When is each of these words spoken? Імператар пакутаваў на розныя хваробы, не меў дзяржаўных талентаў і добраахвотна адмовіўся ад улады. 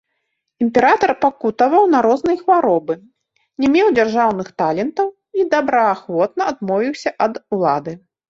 Імператар 0.65 1.11
пакутаваў 1.25 1.83
на 1.95 1.99
розныя 2.05 2.37
хваробы, 2.43 2.93
не 3.65 3.69
меў 3.75 3.87
дзяржаўных 3.99 4.47
талентаў 4.63 5.07
і 5.41 5.47
добраахвотна 5.53 6.41
адмовіўся 6.55 7.09
ад 7.27 7.33
улады. 7.59 7.93